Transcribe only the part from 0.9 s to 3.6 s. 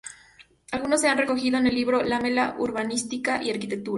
se han recogido en el libro "Lamela: Urbanística y